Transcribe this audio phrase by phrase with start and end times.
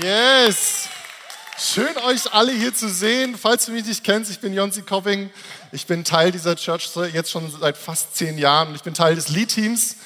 [0.00, 0.88] Yes!
[1.58, 3.36] Schön, euch alle hier zu sehen.
[3.36, 5.28] Falls du mich nicht kennst, ich bin Jonsi Kopping.
[5.72, 8.76] Ich bin Teil dieser Church jetzt schon seit fast zehn Jahren.
[8.76, 9.96] Ich bin Teil des Lead-Teams.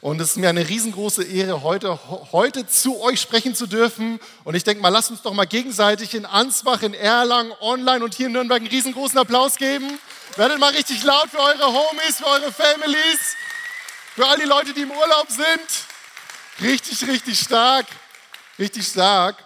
[0.00, 1.98] Und es ist mir eine riesengroße Ehre, heute,
[2.30, 4.20] heute zu euch sprechen zu dürfen.
[4.44, 8.14] Und ich denke mal, lasst uns doch mal gegenseitig in Ansbach, in Erlangen, online und
[8.14, 9.98] hier in Nürnberg einen riesengroßen Applaus geben.
[10.36, 13.34] Werdet mal richtig laut für eure Homies, für eure Families,
[14.14, 16.68] für all die Leute, die im Urlaub sind.
[16.68, 17.86] Richtig, richtig stark.
[18.56, 19.44] Richtig stark.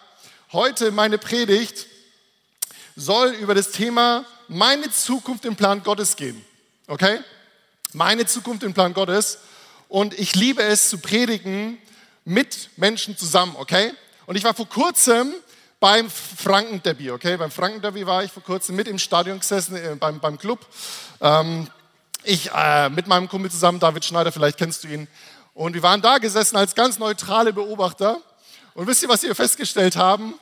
[0.52, 1.86] Heute meine Predigt
[2.94, 6.44] soll über das Thema meine Zukunft im Plan Gottes gehen.
[6.88, 7.20] Okay?
[7.94, 9.38] Meine Zukunft im Plan Gottes.
[9.88, 11.78] Und ich liebe es zu predigen
[12.26, 13.94] mit Menschen zusammen, okay?
[14.26, 15.32] Und ich war vor kurzem
[15.80, 17.38] beim Frankenderby, okay?
[17.38, 20.66] Beim Frankenderby war ich vor kurzem mit im Stadion gesessen, äh, beim, beim Club.
[21.22, 21.70] Ähm,
[22.24, 25.08] ich äh, mit meinem Kumpel zusammen, David Schneider, vielleicht kennst du ihn.
[25.54, 28.20] Und wir waren da gesessen als ganz neutrale Beobachter.
[28.78, 30.34] Und wisst ihr, was wir festgestellt haben?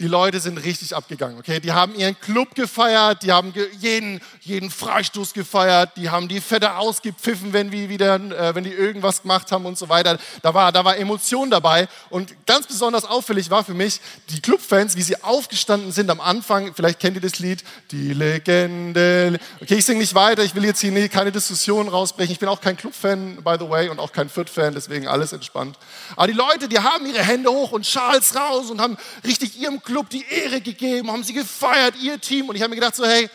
[0.00, 1.38] Die Leute sind richtig abgegangen.
[1.38, 6.40] Okay, die haben ihren Club gefeiert, die haben jeden, jeden Freistoß gefeiert, die haben die
[6.40, 10.18] Fette ausgepfiffen, wenn wir wieder, äh, wenn die irgendwas gemacht haben und so weiter.
[10.42, 11.86] Da war, da war Emotion dabei.
[12.10, 16.74] Und ganz besonders auffällig war für mich die Clubfans, wie sie aufgestanden sind am Anfang.
[16.74, 19.38] Vielleicht kennt ihr das Lied, die Legende.
[19.60, 20.42] Okay, ich singe nicht weiter.
[20.42, 22.32] Ich will jetzt hier keine Diskussion rausbrechen.
[22.32, 25.78] Ich bin auch kein Clubfan, by the way, und auch kein Fürth-Fan, deswegen alles entspannt.
[26.16, 29.83] Aber die Leute, die haben ihre Hände hoch und Schals raus und haben richtig ihrem
[29.84, 32.48] Club die Ehre gegeben, haben sie gefeiert, ihr Team.
[32.48, 33.28] Und ich habe mir gedacht, so, hey,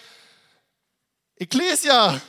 [1.38, 2.20] Ecclesia,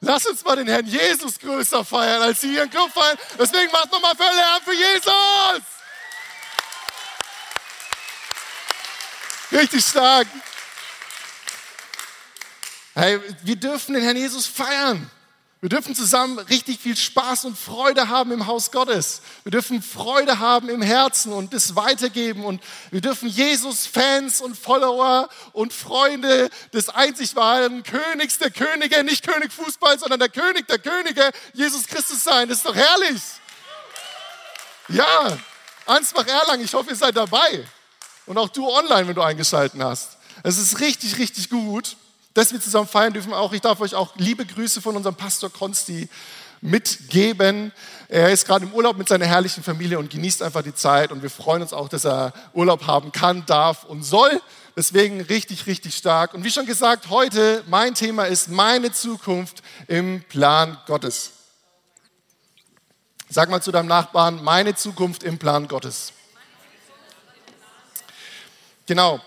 [0.00, 3.18] lass uns mal den Herrn Jesus größer feiern, als sie ihren Club feiern.
[3.38, 5.62] Deswegen macht nochmal für Lärm für Jesus.
[9.50, 10.26] Richtig stark.
[12.94, 15.10] Hey, wir dürfen den Herrn Jesus feiern.
[15.60, 19.22] Wir dürfen zusammen richtig viel Spaß und Freude haben im Haus Gottes.
[19.42, 22.44] Wir dürfen Freude haben im Herzen und das weitergeben.
[22.44, 29.02] Und wir dürfen Jesus Fans und Follower und Freunde des einzig wahren Königs der Könige,
[29.02, 32.48] nicht König Fußball, sondern der König der Könige, Jesus Christus sein.
[32.48, 33.20] Das ist doch herrlich.
[34.90, 35.38] Ja,
[35.86, 37.66] Ansbach-Erlangen, ich hoffe, ihr seid dabei.
[38.26, 40.18] Und auch du online, wenn du eingeschalten hast.
[40.44, 41.96] Es ist richtig, richtig gut
[42.38, 43.34] dass wir zusammen feiern dürfen.
[43.34, 46.08] Auch ich darf euch auch liebe Grüße von unserem Pastor Konsti
[46.60, 47.72] mitgeben.
[48.06, 51.10] Er ist gerade im Urlaub mit seiner herrlichen Familie und genießt einfach die Zeit.
[51.10, 54.40] Und wir freuen uns auch, dass er Urlaub haben kann, darf und soll.
[54.76, 56.32] Deswegen richtig, richtig stark.
[56.32, 61.32] Und wie schon gesagt, heute mein Thema ist meine Zukunft im Plan Gottes.
[63.28, 66.12] Sag mal zu deinem Nachbarn, meine Zukunft im Plan Gottes.
[68.86, 69.20] Genau.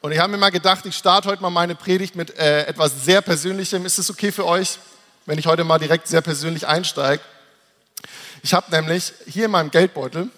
[0.00, 3.04] Und ich habe mir mal gedacht, ich starte heute mal meine Predigt mit äh, etwas
[3.04, 3.86] sehr Persönlichem.
[3.86, 4.78] Ist es okay für euch,
[5.24, 7.22] wenn ich heute mal direkt sehr persönlich einsteige?
[8.42, 10.28] Ich habe nämlich hier in meinem Geldbeutel,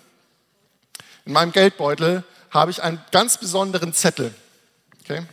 [1.25, 4.35] in meinem Geldbeutel habe ich einen ganz besonderen Zettel.
[5.03, 5.27] Okay?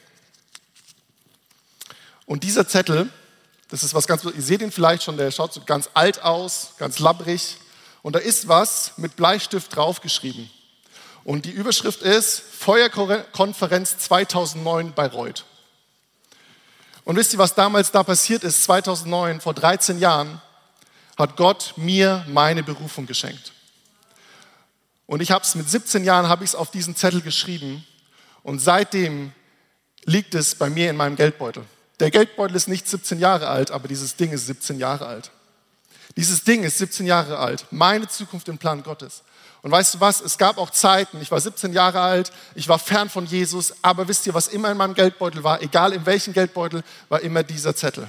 [2.25, 3.09] Und dieser Zettel,
[3.69, 6.71] das ist was ganz, ihr seht ihn vielleicht schon, der schaut so ganz alt aus,
[6.77, 7.57] ganz labbrig.
[8.01, 10.49] Und da ist was mit Bleistift draufgeschrieben.
[11.25, 15.43] Und die Überschrift ist Feuerkonferenz 2009 Bayreuth.
[17.03, 18.63] Und wisst ihr, was damals da passiert ist?
[18.63, 20.39] 2009, vor 13 Jahren,
[21.17, 23.53] hat Gott mir meine Berufung geschenkt.
[25.07, 27.85] Und ich habe es mit 17 Jahren habe ich es auf diesen Zettel geschrieben
[28.43, 29.31] und seitdem
[30.03, 31.63] liegt es bei mir in meinem Geldbeutel.
[31.99, 35.31] Der Geldbeutel ist nicht 17 Jahre alt, aber dieses Ding ist 17 Jahre alt.
[36.17, 37.65] Dieses Ding ist 17 Jahre alt.
[37.71, 39.23] Meine Zukunft im Plan Gottes.
[39.65, 42.77] Und weißt du was, es gab auch Zeiten, ich war 17 Jahre alt, ich war
[42.77, 46.33] fern von Jesus, aber wisst ihr, was immer in meinem Geldbeutel war, egal in welchem
[46.33, 48.07] Geldbeutel, war immer dieser Zettel.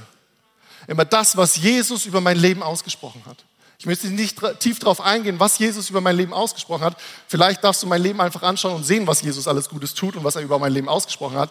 [0.87, 3.39] Immer das, was Jesus über mein Leben ausgesprochen hat.
[3.78, 6.99] Ich möchte nicht tief darauf eingehen, was Jesus über mein Leben ausgesprochen hat.
[7.27, 10.25] Vielleicht darfst du mein Leben einfach anschauen und sehen, was Jesus alles Gutes tut und
[10.25, 11.50] was er über mein Leben ausgesprochen hat.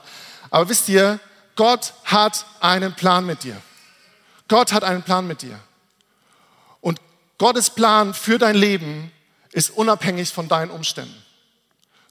[0.52, 1.20] Aber wisst ihr,
[1.56, 3.60] Gott hat einen Plan mit dir.
[4.50, 5.60] Gott hat einen Plan mit dir.
[6.80, 7.02] Und
[7.40, 9.12] Gottes Plan für dein Leben
[9.56, 11.16] ist unabhängig von deinen Umständen.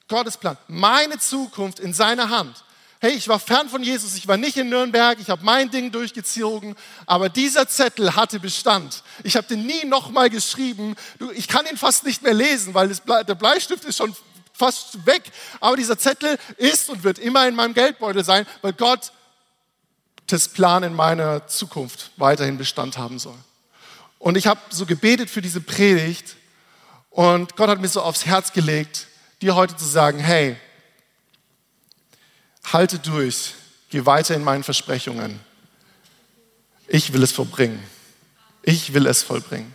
[0.08, 2.64] Gottes Plan, meine Zukunft in seiner Hand.
[3.00, 5.92] Hey, ich war fern von Jesus, ich war nicht in Nürnberg, ich habe mein Ding
[5.92, 6.74] durchgezogen,
[7.04, 9.02] aber dieser Zettel hatte Bestand.
[9.24, 10.96] Ich habe den nie nochmal geschrieben.
[11.34, 14.16] Ich kann ihn fast nicht mehr lesen, weil Ble der Bleistift ist schon
[14.54, 15.24] fast weg.
[15.60, 19.12] Aber dieser Zettel ist und wird immer in meinem Geldbeutel sein, weil Gott
[20.28, 23.36] das Plan in meiner Zukunft weiterhin Bestand haben soll.
[24.18, 26.36] Und ich habe so gebetet für diese Predigt,
[27.14, 29.06] und Gott hat mir so aufs Herz gelegt,
[29.40, 30.56] dir heute zu sagen, hey,
[32.72, 33.54] halte durch,
[33.90, 35.38] geh weiter in meinen Versprechungen.
[36.88, 37.80] Ich will es vollbringen.
[38.62, 39.72] Ich will es vollbringen.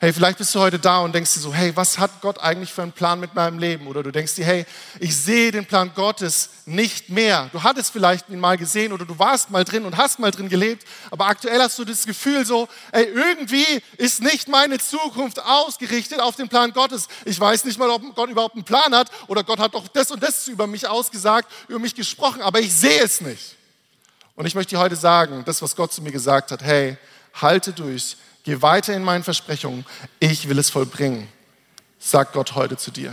[0.00, 2.72] Hey, vielleicht bist du heute da und denkst dir so, hey, was hat Gott eigentlich
[2.72, 3.88] für einen Plan mit meinem Leben?
[3.88, 4.64] Oder du denkst dir, hey,
[5.00, 7.50] ich sehe den Plan Gottes nicht mehr.
[7.52, 10.48] Du hattest vielleicht ihn mal gesehen oder du warst mal drin und hast mal drin
[10.48, 13.66] gelebt, aber aktuell hast du das Gefühl so, ey, irgendwie
[13.96, 17.08] ist nicht meine Zukunft ausgerichtet auf den Plan Gottes.
[17.24, 20.12] Ich weiß nicht mal, ob Gott überhaupt einen Plan hat oder Gott hat doch das
[20.12, 23.56] und das über mich ausgesagt, über mich gesprochen, aber ich sehe es nicht.
[24.36, 26.96] Und ich möchte dir heute sagen, das, was Gott zu mir gesagt hat, hey,
[27.34, 28.16] halte durch,
[28.48, 29.84] Geh weiter in meinen Versprechungen.
[30.20, 31.28] Ich will es vollbringen,
[31.98, 33.12] sagt Gott heute zu dir.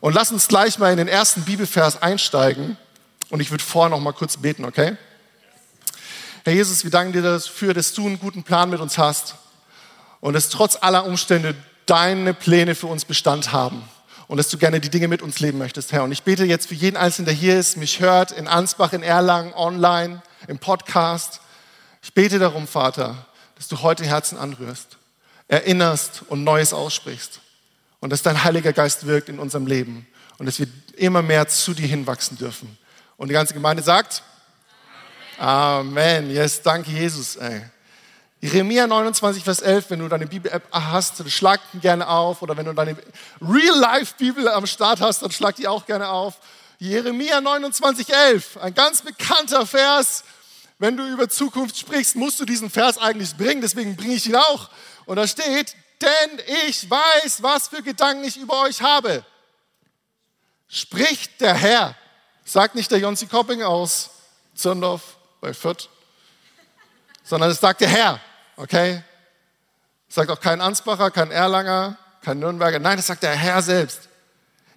[0.00, 2.78] Und lass uns gleich mal in den ersten Bibelvers einsteigen.
[3.28, 4.96] Und ich würde vorher noch mal kurz beten, okay?
[6.44, 9.34] Herr Jesus, wir danken dir dafür, dass du einen guten Plan mit uns hast
[10.20, 11.54] und dass trotz aller Umstände
[11.84, 13.86] deine Pläne für uns Bestand haben
[14.28, 16.04] und dass du gerne die Dinge mit uns leben möchtest, Herr.
[16.04, 19.02] Und ich bete jetzt für jeden Einzelnen, der hier ist, mich hört, in Ansbach, in
[19.02, 21.42] Erlangen, online, im Podcast.
[22.02, 23.26] Ich bete darum, Vater,
[23.60, 24.96] dass du heute Herzen anrührst,
[25.46, 27.40] erinnerst und Neues aussprichst.
[28.00, 30.06] Und dass dein Heiliger Geist wirkt in unserem Leben
[30.38, 30.66] und dass wir
[30.96, 32.78] immer mehr zu dir hinwachsen dürfen.
[33.18, 34.22] Und die ganze Gemeinde sagt,
[35.36, 35.98] Amen.
[35.98, 36.30] Amen.
[36.30, 37.36] Yes, danke Jesus.
[37.36, 37.60] Ey.
[38.40, 42.40] Jeremia 29, Vers 11, wenn du deine Bibel-App hast, dann schlag die gerne auf.
[42.40, 42.96] Oder wenn du deine
[43.42, 46.36] Real-Life-Bibel am Start hast, dann schlag die auch gerne auf.
[46.78, 50.24] Jeremia 29, 11, ein ganz bekannter Vers,
[50.80, 54.34] wenn du über Zukunft sprichst, musst du diesen Vers eigentlich bringen, deswegen bringe ich ihn
[54.34, 54.70] auch.
[55.04, 59.22] Und da steht, denn ich weiß, was für Gedanken ich über euch habe.
[60.68, 61.94] Spricht der Herr.
[62.46, 64.08] Sagt nicht der Jonsi Kopping aus
[64.54, 65.90] Zürndorf bei Fürth,
[67.24, 68.20] sondern es sagt der Herr,
[68.56, 69.04] okay?
[70.08, 72.78] sagt auch kein Ansbacher, kein Erlanger, kein Nürnberger.
[72.78, 74.08] Nein, das sagt der Herr selbst.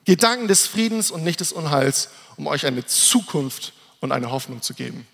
[0.03, 3.71] Gedanken des Friedens und nicht des Unheils, um euch eine Zukunft
[4.01, 5.07] und eine Hoffnung zu geben.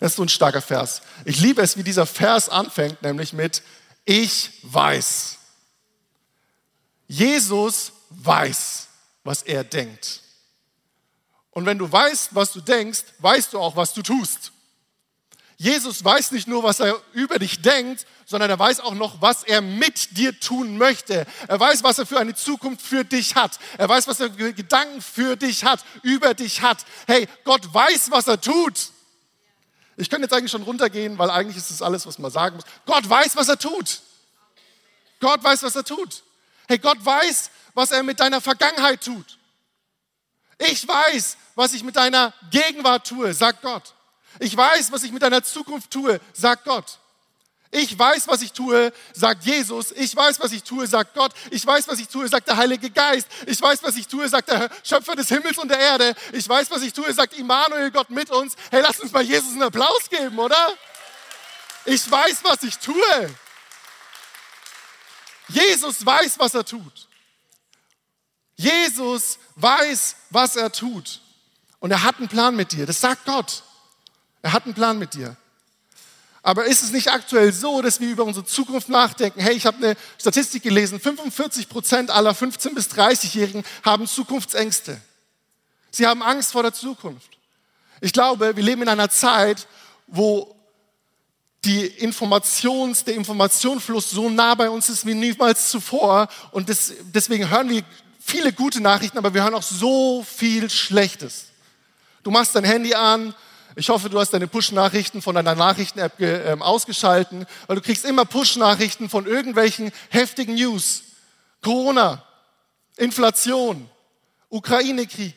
[0.00, 1.02] Das ist so ein starker Vers.
[1.26, 3.62] Ich liebe es, wie dieser Vers anfängt, nämlich mit
[4.06, 5.36] Ich weiß.
[7.06, 8.88] Jesus weiß,
[9.24, 10.22] was er denkt.
[11.50, 14.52] Und wenn du weißt, was du denkst, weißt du auch, was du tust.
[15.58, 19.42] Jesus weiß nicht nur, was er über dich denkt, sondern er weiß auch noch, was
[19.42, 21.26] er mit dir tun möchte.
[21.48, 23.58] Er weiß, was er für eine Zukunft für dich hat.
[23.76, 26.86] Er weiß, was er für Gedanken für dich hat, über dich hat.
[27.06, 28.92] Hey, Gott weiß, was er tut.
[30.00, 32.64] Ich könnte jetzt eigentlich schon runtergehen, weil eigentlich ist das alles, was man sagen muss.
[32.86, 34.00] Gott weiß, was er tut.
[35.20, 36.22] Gott weiß, was er tut.
[36.68, 39.38] Hey, Gott weiß, was er mit deiner Vergangenheit tut.
[40.56, 43.94] Ich weiß, was ich mit deiner Gegenwart tue, sagt Gott.
[44.38, 46.98] Ich weiß, was ich mit deiner Zukunft tue, sagt Gott.
[47.72, 49.92] Ich weiß, was ich tue, sagt Jesus.
[49.92, 51.32] Ich weiß, was ich tue, sagt Gott.
[51.50, 53.28] Ich weiß, was ich tue, sagt der Heilige Geist.
[53.46, 56.14] Ich weiß, was ich tue, sagt der Schöpfer des Himmels und der Erde.
[56.32, 58.56] Ich weiß, was ich tue, sagt Immanuel, Gott mit uns.
[58.72, 60.74] Hey, lass uns mal Jesus einen Applaus geben, oder?
[61.84, 63.30] Ich weiß, was ich tue.
[65.46, 67.08] Jesus weiß, was er tut.
[68.56, 71.20] Jesus weiß, was er tut.
[71.78, 72.84] Und er hat einen Plan mit dir.
[72.84, 73.62] Das sagt Gott.
[74.42, 75.36] Er hat einen Plan mit dir.
[76.42, 79.40] Aber ist es nicht aktuell so, dass wir über unsere Zukunft nachdenken?
[79.40, 85.00] Hey, ich habe eine Statistik gelesen, 45 Prozent aller 15- bis 30-Jährigen haben Zukunftsängste.
[85.90, 87.38] Sie haben Angst vor der Zukunft.
[88.00, 89.66] Ich glaube, wir leben in einer Zeit,
[90.06, 90.56] wo
[91.64, 96.28] die Informations, der Informationsfluss so nah bei uns ist wie niemals zuvor.
[96.52, 97.82] Und das, deswegen hören wir
[98.18, 101.46] viele gute Nachrichten, aber wir hören auch so viel Schlechtes.
[102.22, 103.34] Du machst dein Handy an,
[103.76, 108.24] ich hoffe, du hast deine Push-Nachrichten von deiner Nachrichten-App äh, ausgeschalten, weil du kriegst immer
[108.24, 111.02] Push-Nachrichten von irgendwelchen heftigen News.
[111.62, 112.24] Corona,
[112.96, 113.88] Inflation,
[114.48, 115.34] Ukraine-Krieg.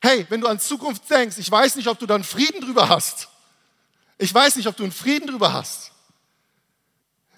[0.00, 3.28] Hey, wenn du an Zukunft denkst, ich weiß nicht, ob du dann Frieden drüber hast.
[4.18, 5.92] Ich weiß nicht, ob du einen Frieden drüber hast.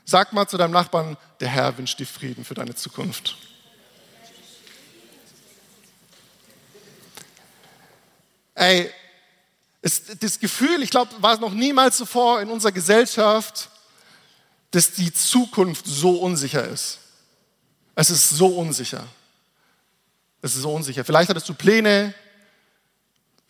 [0.04, 3.36] Sag mal zu deinem Nachbarn, der Herr wünscht dir Frieden für deine Zukunft.
[8.54, 8.92] Ey,
[9.84, 13.68] ist das Gefühl, ich glaube, war es noch niemals zuvor in unserer Gesellschaft,
[14.70, 17.00] dass die Zukunft so unsicher ist.
[17.94, 19.06] Es ist so unsicher.
[20.40, 21.04] Es ist so unsicher.
[21.04, 22.14] Vielleicht hattest du Pläne,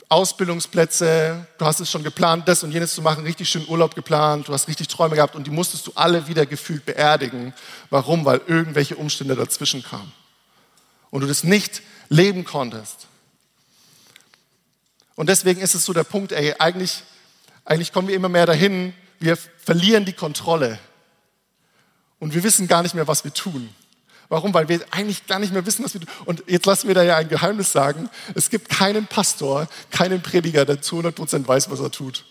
[0.09, 4.49] Ausbildungsplätze, du hast es schon geplant, das und jenes zu machen, richtig schön Urlaub geplant,
[4.49, 7.55] du hast richtig Träume gehabt und die musstest du alle wieder gefühlt beerdigen.
[7.91, 8.25] Warum?
[8.25, 10.13] Weil irgendwelche Umstände dazwischen kamen
[11.11, 13.07] und du das nicht leben konntest.
[15.17, 17.03] Und deswegen ist es so der Punkt, ey, eigentlich,
[17.65, 20.79] eigentlich kommen wir immer mehr dahin, wir verlieren die Kontrolle.
[22.19, 23.69] Und wir wissen gar nicht mehr, was wir tun.
[24.29, 24.55] Warum?
[24.55, 26.11] Weil wir eigentlich gar nicht mehr wissen, was wir tun.
[26.25, 28.09] Und jetzt lassen wir da ja ein Geheimnis sagen.
[28.35, 32.25] Es gibt keinen Pastor, keinen Prediger, der zu 100% weiß, was er tut.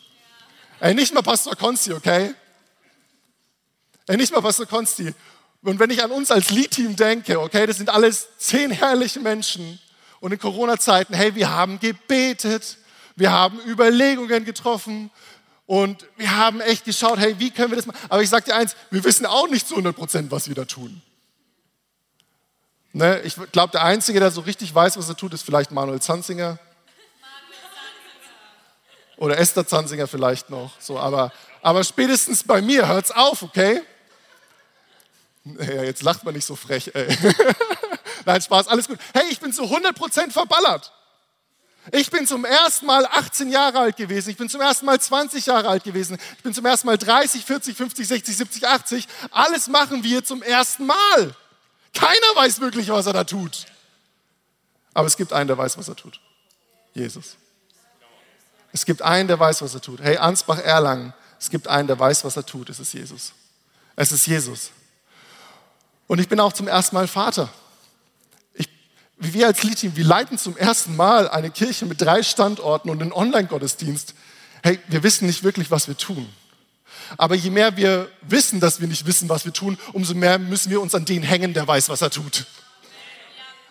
[0.80, 2.34] Ey, nicht mal Pastor Konzi, okay?
[4.08, 5.13] Ey, nicht mal Pastor Konsti.
[5.62, 9.80] Und wenn ich an uns als Lead-Team denke, okay, das sind alles zehn herrliche Menschen.
[10.24, 12.77] Und in Corona-Zeiten, hey, wir haben gebetet,
[13.18, 15.12] wir haben Überlegungen getroffen
[15.65, 18.00] und wir haben echt geschaut, hey, wie können wir das machen?
[18.08, 20.63] Aber ich sage dir eins, wir wissen auch nicht zu 100 Prozent, was wir da
[20.63, 21.01] tun.
[22.94, 26.01] Ne, ich glaube, der Einzige, der so richtig weiß, was er tut, ist vielleicht Manuel
[26.01, 26.58] Zanzinger.
[29.18, 30.72] Oder Esther Zanzinger vielleicht noch.
[30.80, 33.82] So, aber, aber spätestens bei mir hört es auf, okay?
[35.44, 37.10] Ja, jetzt lacht man nicht so frech, ey.
[38.25, 39.00] Nein, Spaß, alles gut.
[39.13, 40.91] Hey, ich bin zu 100% verballert.
[41.91, 44.29] Ich bin zum ersten Mal 18 Jahre alt gewesen.
[44.29, 46.17] Ich bin zum ersten Mal 20 Jahre alt gewesen.
[46.38, 49.08] Ich bin zum ersten Mal 30, 40, 50, 60, 70, 80.
[49.32, 51.36] Alles machen wir zum ersten Mal.
[51.93, 53.65] Keiner weiß wirklich, was er da tut.
[54.93, 56.22] Aber es gibt einen, der weiß, was er tut.
[56.93, 57.36] Jesus.
[58.72, 60.01] Es gibt einen, der weiß, was er tut.
[60.01, 62.70] Hey, Ansbach-Erlangen, es gibt einen, der weiß, was er tut.
[62.70, 63.34] Es ist Jesus.
[63.96, 64.72] Es ist Jesus.
[66.08, 67.50] Und ich bin auch zum ersten Mal Vater.
[69.32, 73.13] Wir als Lead-Team, wir leiten zum ersten Mal eine Kirche mit drei Standorten und einen
[73.13, 74.13] Online-Gottesdienst.
[74.62, 76.27] Hey, wir wissen nicht wirklich, was wir tun.
[77.18, 80.70] Aber je mehr wir wissen, dass wir nicht wissen, was wir tun, umso mehr müssen
[80.70, 82.46] wir uns an den hängen, der weiß, was er tut.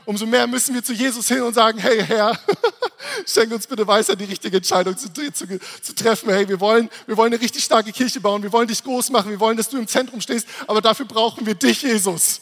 [0.04, 2.38] Umso mehr müssen wir zu Jesus hin und sagen, hey Herr,
[3.26, 6.30] schenk uns bitte Weisheit, die richtige Entscheidung zu, zu, zu, treffen.
[6.30, 9.30] Hey, wir wollen, wir wollen eine richtig starke Kirche bauen, wir wollen dich groß machen,
[9.30, 12.40] wir wollen, dass du im Zentrum stehst, aber dafür brauchen wir dich, Jesus.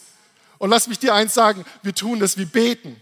[0.60, 3.00] Und lass mich dir eins sagen, wir tun das, wir beten.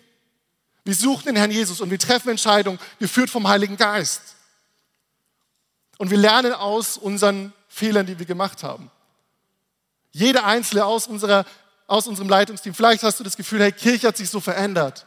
[0.85, 4.23] Wir suchen den Herrn Jesus und wir treffen Entscheidungen, geführt vom Heiligen Geist.
[5.99, 8.93] Und wir lernen aus unseren Fehlern, die wir gemacht haben.
[10.13, 11.45] Jeder Einzelne aus, unserer,
[11.89, 12.75] aus unserem Leitungsteam.
[12.75, 15.05] Vielleicht hast du das Gefühl, hey, Kirche hat sich so verändert.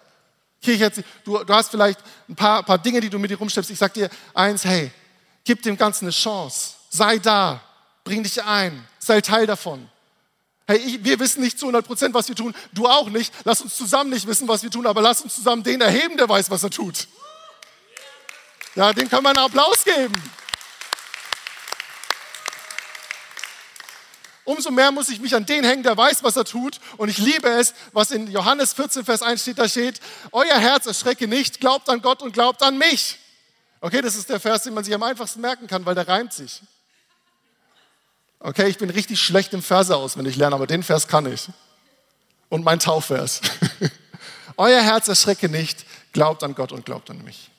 [0.61, 3.37] Kirche hat sich, du, du hast vielleicht ein paar, paar Dinge, die du mit dir
[3.37, 3.71] rumschleppst.
[3.71, 4.91] Ich sag dir eins, hey,
[5.45, 6.73] gib dem Ganzen eine Chance.
[6.89, 7.61] Sei da.
[8.03, 8.85] Bring dich ein.
[8.99, 9.89] Sei Teil davon.
[10.71, 12.55] Hey, ich, wir wissen nicht zu 100 Prozent, was wir tun.
[12.71, 13.33] Du auch nicht.
[13.43, 16.29] Lass uns zusammen nicht wissen, was wir tun, aber lass uns zusammen den erheben, der
[16.29, 17.09] weiß, was er tut.
[18.75, 20.15] Ja, dem kann man einen Applaus geben.
[24.45, 26.79] Umso mehr muss ich mich an den hängen, der weiß, was er tut.
[26.95, 29.99] Und ich liebe es, was in Johannes 14, Vers 1 steht, da steht,
[30.31, 33.19] euer Herz erschrecke nicht, glaubt an Gott und glaubt an mich.
[33.81, 36.31] Okay, das ist der Vers, den man sich am einfachsten merken kann, weil der reimt
[36.31, 36.61] sich.
[38.43, 41.47] Okay, ich bin richtig schlecht im Verse auswendig lernen, aber den Vers kann ich.
[42.49, 43.41] Und mein Taufvers.
[44.57, 47.51] euer Herz erschrecke nicht, glaubt an Gott und glaubt an mich.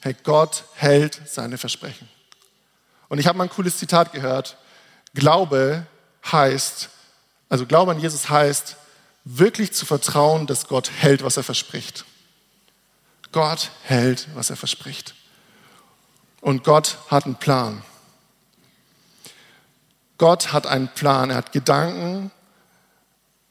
[0.00, 2.08] Hey, Gott hält seine Versprechen.
[3.08, 4.56] Und ich habe mal ein cooles Zitat gehört
[5.14, 5.86] Glaube
[6.30, 6.90] heißt,
[7.48, 8.76] also Glaube an Jesus heißt,
[9.24, 12.04] wirklich zu vertrauen, dass Gott hält, was er verspricht.
[13.32, 15.14] Gott hält, was er verspricht.
[16.40, 17.82] Und Gott hat einen Plan.
[20.18, 22.30] Gott hat einen Plan, er hat Gedanken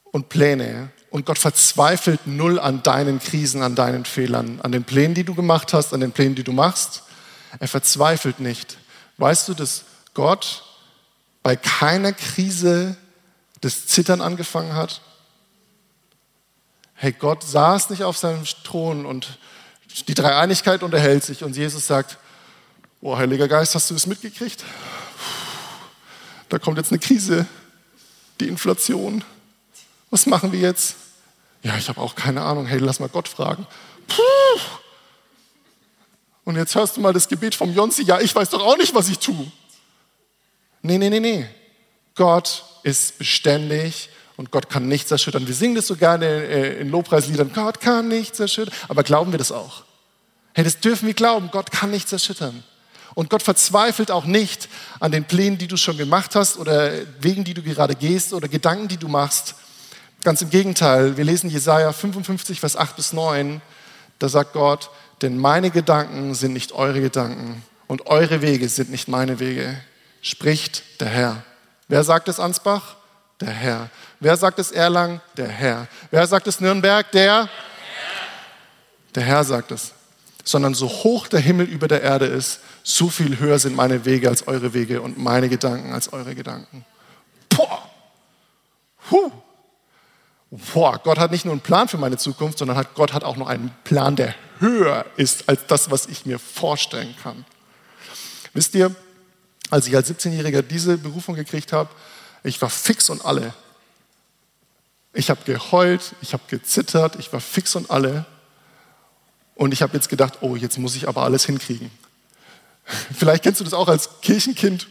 [0.04, 0.90] und Pläne.
[1.10, 5.34] Und Gott verzweifelt null an deinen Krisen, an deinen Fehlern, an den Plänen, die du
[5.34, 7.02] gemacht hast, an den Plänen, die du machst.
[7.58, 8.76] Er verzweifelt nicht.
[9.16, 10.64] Weißt du, dass Gott
[11.42, 12.96] bei keiner Krise
[13.62, 15.00] das Zittern angefangen hat?
[16.94, 19.38] Hey, Gott saß nicht auf seinem Thron und
[20.08, 22.18] die Dreieinigkeit unterhält sich und Jesus sagt,
[23.00, 24.64] oh Heiliger Geist, hast du es mitgekriegt?
[26.48, 27.46] Da kommt jetzt eine Krise,
[28.40, 29.24] die Inflation.
[30.10, 30.96] Was machen wir jetzt?
[31.62, 32.66] Ja, ich habe auch keine Ahnung.
[32.66, 33.66] Hey, lass mal Gott fragen.
[34.06, 34.60] Puh.
[36.44, 38.04] Und jetzt hörst du mal das Gebet vom Jonsi.
[38.04, 39.50] Ja, ich weiß doch auch nicht, was ich tue.
[40.80, 41.46] Nee, nee, nee, nee.
[42.14, 45.46] Gott ist beständig und Gott kann nichts erschüttern.
[45.46, 47.52] Wir singen das so gerne äh, in Lobpreisliedern.
[47.52, 48.74] Gott kann nichts erschüttern.
[48.88, 49.84] Aber glauben wir das auch?
[50.54, 51.50] Hey, das dürfen wir glauben.
[51.52, 52.64] Gott kann nichts erschüttern.
[53.14, 54.68] Und Gott verzweifelt auch nicht
[55.00, 58.48] an den Plänen, die du schon gemacht hast oder wegen die du gerade gehst oder
[58.48, 59.54] Gedanken, die du machst.
[60.22, 61.16] Ganz im Gegenteil.
[61.16, 63.60] Wir lesen Jesaja 55, Vers 8 bis 9.
[64.18, 64.90] Da sagt Gott,
[65.22, 69.78] denn meine Gedanken sind nicht eure Gedanken und eure Wege sind nicht meine Wege
[70.20, 71.42] spricht der Herr.
[71.88, 72.96] Wer sagt es Ansbach?
[73.40, 73.88] Der Herr.
[74.20, 75.20] Wer sagt es Erlangen?
[75.36, 75.86] Der Herr.
[76.10, 77.10] Wer sagt es Nürnberg?
[77.12, 77.48] Der?
[79.14, 79.92] Der Herr sagt es.
[80.48, 84.30] Sondern so hoch der Himmel über der Erde ist, so viel höher sind meine Wege
[84.30, 86.86] als eure Wege und meine Gedanken als eure Gedanken.
[87.50, 87.82] Boah.
[89.10, 89.30] Huh.
[90.50, 93.36] Boah, Gott hat nicht nur einen Plan für meine Zukunft, sondern hat, Gott hat auch
[93.36, 97.44] noch einen Plan, der höher ist als das, was ich mir vorstellen kann.
[98.54, 98.96] Wisst ihr,
[99.68, 101.90] als ich als 17-Jähriger diese Berufung gekriegt habe,
[102.42, 103.52] ich war fix und alle.
[105.12, 108.24] Ich habe geheult, ich habe gezittert, ich war fix und alle.
[109.58, 111.90] Und ich habe jetzt gedacht, oh, jetzt muss ich aber alles hinkriegen.
[113.18, 114.86] Vielleicht kennst du das auch als Kirchenkind.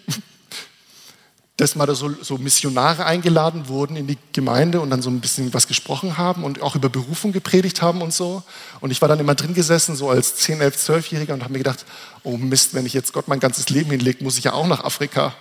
[1.56, 5.52] dass mal so, so Missionare eingeladen wurden in die Gemeinde und dann so ein bisschen
[5.56, 8.44] was gesprochen haben und auch über Berufung gepredigt haben und so.
[8.80, 11.60] Und ich war dann immer drin gesessen, so als 10, 11, 12-Jähriger und habe mir
[11.60, 11.86] gedacht,
[12.22, 14.84] oh Mist, wenn ich jetzt Gott mein ganzes Leben hinlege, muss ich ja auch nach
[14.84, 15.34] Afrika.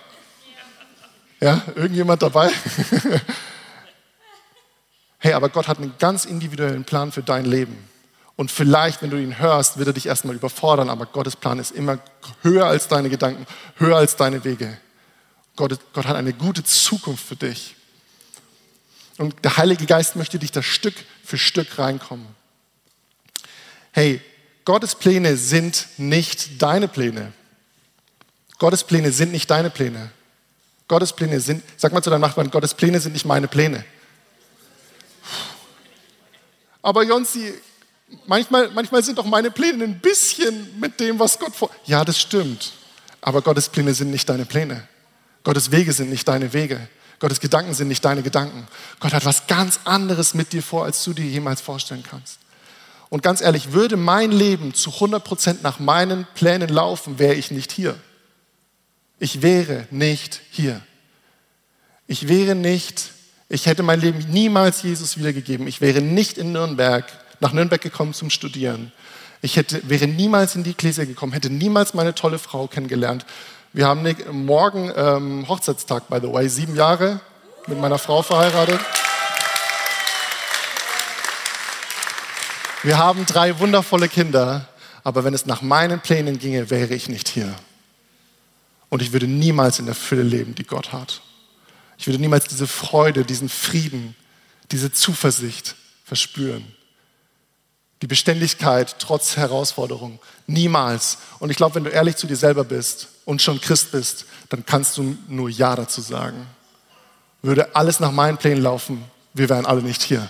[1.39, 2.49] Ja, irgendjemand dabei?
[5.19, 7.77] hey, aber Gott hat einen ganz individuellen Plan für dein Leben.
[8.37, 11.71] Und vielleicht, wenn du ihn hörst, wird er dich erstmal überfordern, aber Gottes Plan ist
[11.71, 11.99] immer
[12.43, 14.77] höher als deine Gedanken, höher als deine Wege.
[15.55, 17.75] Gott, Gott hat eine gute Zukunft für dich.
[19.17, 20.93] Und der Heilige Geist möchte dich da Stück
[21.25, 22.27] für Stück reinkommen.
[23.91, 24.21] Hey,
[24.65, 27.33] Gottes Pläne sind nicht deine Pläne.
[28.59, 30.11] Gottes Pläne sind nicht deine Pläne.
[30.87, 33.83] Gottes Pläne sind, sag mal zu deinem Nachbarn, Gottes Pläne sind nicht meine Pläne.
[36.83, 37.55] Aber Jonsi,
[38.25, 41.69] manchmal, manchmal sind doch meine Pläne ein bisschen mit dem, was Gott vor.
[41.85, 42.73] Ja, das stimmt.
[43.21, 44.87] Aber Gottes Pläne sind nicht deine Pläne.
[45.43, 46.87] Gottes Wege sind nicht deine Wege.
[47.19, 48.67] Gottes Gedanken sind nicht deine Gedanken.
[48.99, 52.39] Gott hat was ganz anderes mit dir vor, als du dir jemals vorstellen kannst.
[53.09, 57.71] Und ganz ehrlich, würde mein Leben zu 100% nach meinen Plänen laufen, wäre ich nicht
[57.71, 57.95] hier.
[59.19, 60.81] Ich wäre nicht hier.
[62.05, 63.11] Ich wäre nicht,
[63.49, 65.67] ich hätte mein Leben niemals Jesus wiedergegeben.
[65.67, 67.05] Ich wäre nicht in Nürnberg,
[67.39, 68.91] nach Nürnberg gekommen zum Studieren.
[69.41, 73.25] Ich hätte, wäre niemals in die Ecclesia gekommen, hätte niemals meine tolle Frau kennengelernt,
[73.73, 77.19] wir haben morgen ähm, Hochzeitstag, by the way, sieben Jahre
[77.67, 78.79] mit meiner Frau verheiratet.
[82.81, 84.67] Wir haben drei wundervolle Kinder,
[85.03, 87.53] aber wenn es nach meinen Plänen ginge, wäre ich nicht hier.
[88.89, 91.21] Und ich würde niemals in der Fülle leben, die Gott hat.
[91.97, 94.15] Ich würde niemals diese Freude, diesen Frieden,
[94.71, 95.75] diese Zuversicht
[96.05, 96.65] verspüren.
[98.01, 100.19] Die Beständigkeit trotz Herausforderungen.
[100.45, 101.17] Niemals.
[101.39, 104.65] Und ich glaube, wenn du ehrlich zu dir selber bist und schon Christ bist, dann
[104.65, 106.47] kannst du nur Ja dazu sagen.
[107.41, 110.29] Würde alles nach meinen Plänen laufen, wir wären alle nicht hier.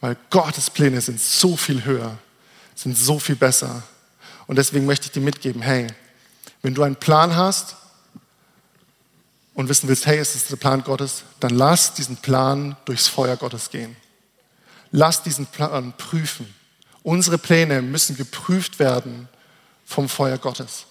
[0.00, 2.18] Weil Gottes Pläne sind so viel höher,
[2.74, 3.82] sind so viel besser.
[4.46, 5.86] Und deswegen möchte ich dir mitgeben, hey,
[6.62, 7.76] wenn du einen Plan hast
[9.54, 13.36] und wissen willst, hey, ist das der Plan Gottes, dann lass diesen Plan durchs Feuer
[13.36, 13.96] Gottes gehen.
[14.98, 16.54] Lass diesen Plan prüfen.
[17.02, 19.28] Unsere Pläne müssen geprüft werden
[19.84, 20.86] vom Feuer Gottes.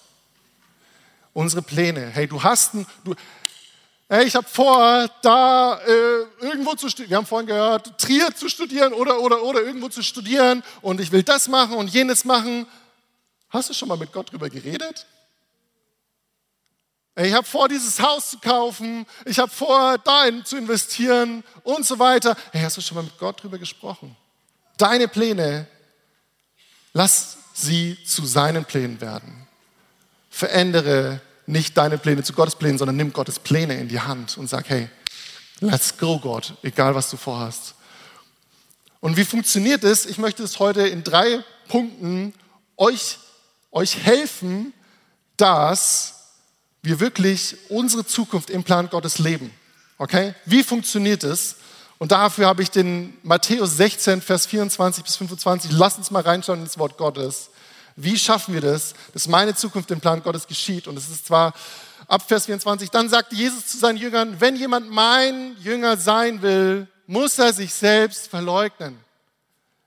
[1.32, 2.06] Unsere Pläne.
[2.10, 3.16] Hey, du hast ein, du,
[4.08, 7.10] hey, ich habe vor, da äh, irgendwo zu studieren.
[7.10, 11.10] Wir haben vorhin gehört, Trier zu studieren oder, oder, oder irgendwo zu studieren und ich
[11.10, 12.64] will das machen und jenes machen.
[13.48, 15.04] Hast du schon mal mit Gott drüber geredet?
[17.18, 19.06] Ich habe vor, dieses Haus zu kaufen.
[19.24, 22.36] Ich habe vor, dahin zu investieren und so weiter.
[22.52, 24.14] Hey, hast du schon mal mit Gott drüber gesprochen?
[24.76, 25.66] Deine Pläne,
[26.92, 29.46] lass sie zu seinen Plänen werden.
[30.28, 34.48] Verändere nicht deine Pläne zu Gottes Plänen, sondern nimm Gottes Pläne in die Hand und
[34.48, 34.90] sag, hey,
[35.60, 37.74] let's go, Gott, egal was du vorhast.
[39.00, 40.04] Und wie funktioniert es?
[40.04, 42.34] Ich möchte es heute in drei Punkten
[42.76, 43.18] euch,
[43.70, 44.74] euch helfen,
[45.38, 46.15] dass
[46.86, 49.50] wir wirklich unsere Zukunft im Plan Gottes leben.
[49.98, 50.34] Okay?
[50.44, 51.56] Wie funktioniert es?
[51.98, 55.72] Und dafür habe ich den Matthäus 16, Vers 24 bis 25.
[55.72, 57.50] Lass uns mal reinschauen ins Wort Gottes.
[57.96, 60.86] Wie schaffen wir das, dass meine Zukunft im Plan Gottes geschieht?
[60.86, 61.54] Und es ist zwar
[62.08, 66.86] ab Vers 24, dann sagte Jesus zu seinen Jüngern, wenn jemand mein Jünger sein will,
[67.06, 68.98] muss er sich selbst verleugnen,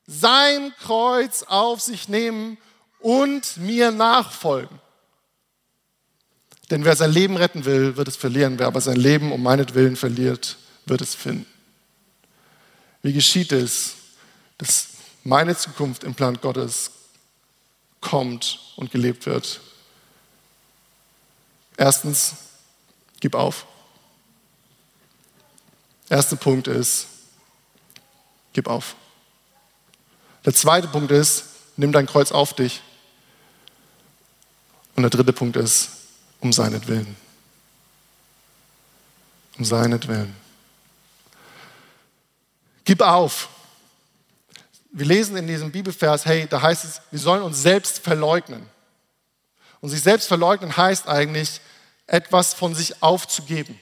[0.07, 2.57] sein Kreuz auf sich nehmen
[2.99, 4.79] und mir nachfolgen.
[6.69, 8.59] Denn wer sein Leben retten will, wird es verlieren.
[8.59, 11.47] Wer aber sein Leben um meinetwillen verliert, wird es finden.
[13.01, 13.95] Wie geschieht es,
[14.57, 14.89] dass
[15.23, 16.91] meine Zukunft im Plan Gottes
[18.01, 19.61] kommt und gelebt wird?
[21.77, 22.35] Erstens,
[23.19, 23.65] gib auf.
[26.09, 27.07] Erster Punkt ist,
[28.53, 28.95] gib auf.
[30.45, 31.45] Der zweite Punkt ist,
[31.77, 32.81] nimm dein Kreuz auf dich.
[34.95, 35.91] Und der dritte Punkt ist,
[36.39, 37.15] um seinetwillen.
[39.57, 40.35] Um seinetwillen.
[42.85, 43.49] Gib auf.
[44.91, 48.65] Wir lesen in diesem Bibelvers, hey, da heißt es, wir sollen uns selbst verleugnen.
[49.81, 51.61] Und sich selbst verleugnen heißt eigentlich,
[52.07, 53.79] etwas von sich aufzugeben.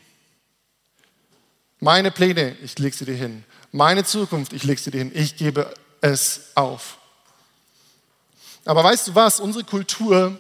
[1.80, 3.46] Meine Pläne, ich lege sie dir hin.
[3.72, 5.12] Meine Zukunft, ich lege sie dir hin.
[5.14, 6.98] Ich gebe es auf.
[8.66, 9.40] Aber weißt du was?
[9.40, 10.38] Unsere Kultur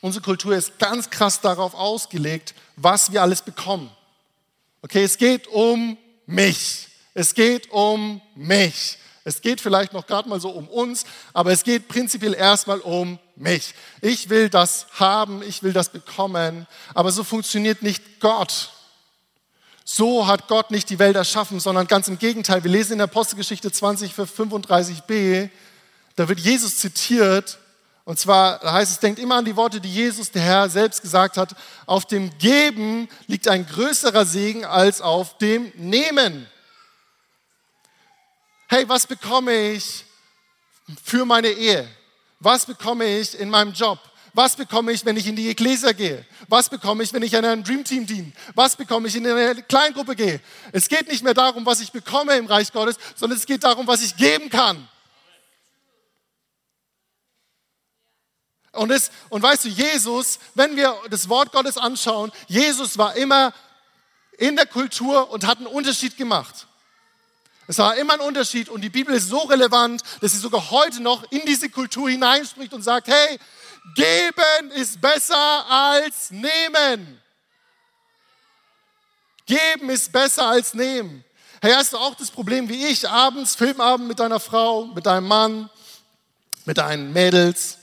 [0.00, 3.90] Unsere Kultur ist ganz krass darauf ausgelegt, was wir alles bekommen.
[4.82, 6.88] Okay, es geht um mich.
[7.12, 8.98] Es geht um mich.
[9.24, 13.18] Es geht vielleicht noch gerade mal so um uns, aber es geht prinzipiell erstmal um
[13.36, 13.74] mich.
[14.00, 18.70] Ich will das haben, ich will das bekommen, aber so funktioniert nicht Gott.
[19.84, 22.64] So hat Gott nicht die Welt erschaffen, sondern ganz im Gegenteil.
[22.64, 25.50] Wir lesen in der Apostelgeschichte 20, Vers 35b,
[26.16, 27.58] da wird Jesus zitiert
[28.04, 31.02] und zwar da heißt es, denkt immer an die Worte, die Jesus, der Herr, selbst
[31.02, 31.54] gesagt hat.
[31.86, 36.46] Auf dem Geben liegt ein größerer Segen als auf dem Nehmen.
[38.68, 40.04] Hey, was bekomme ich
[41.04, 41.88] für meine Ehe?
[42.38, 43.98] Was bekomme ich in meinem Job?
[44.32, 46.24] Was bekomme ich, wenn ich in die Ecclesia gehe?
[46.48, 48.32] Was bekomme ich, wenn ich an einem Dreamteam diene?
[48.54, 50.40] Was bekomme ich in eine Kleingruppe gehe?
[50.72, 53.86] Es geht nicht mehr darum, was ich bekomme im Reich Gottes, sondern es geht darum,
[53.86, 54.88] was ich geben kann.
[58.72, 63.52] Und, es, und weißt du, Jesus, wenn wir das Wort Gottes anschauen, Jesus war immer
[64.38, 66.66] in der Kultur und hat einen Unterschied gemacht.
[67.66, 71.00] Es war immer ein Unterschied und die Bibel ist so relevant, dass sie sogar heute
[71.02, 73.38] noch in diese Kultur hineinspricht und sagt, hey,
[73.94, 77.20] geben ist besser als nehmen.
[79.46, 81.24] Geben ist besser als nehmen.
[81.60, 85.28] Hey, hast du auch das Problem wie ich, abends, Filmabend mit deiner Frau, mit deinem
[85.28, 85.70] Mann,
[86.64, 87.78] mit deinen Mädels,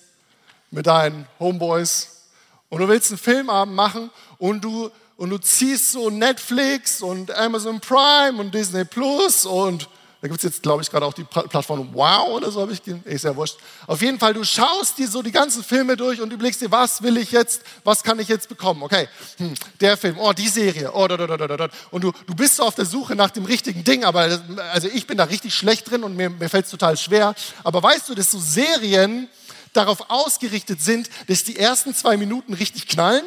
[0.71, 2.25] mit deinen Homeboys
[2.69, 7.79] und du willst einen Filmabend machen und du, und du ziehst so Netflix und Amazon
[7.79, 11.89] Prime und Disney Plus und da gibt es jetzt, glaube ich, gerade auch die Plattform
[11.93, 13.57] Wow oder so habe ich, ist ja wurscht.
[13.85, 17.03] Auf jeden Fall, du schaust dir so die ganzen Filme durch und überlegst dir, was
[17.03, 18.81] will ich jetzt, was kann ich jetzt bekommen?
[18.81, 21.69] Okay, hm, der Film, oh, die Serie, oh, da, da, da, da.
[21.91, 24.41] Und du, du bist so auf der Suche nach dem richtigen Ding, aber
[24.73, 27.35] also ich bin da richtig schlecht drin und mir, mir fällt es total schwer.
[27.63, 29.29] Aber weißt du, dass so Serien,
[29.77, 33.23] darauf ausgerichtet sind, dass die ersten zwei Minuten richtig knallen.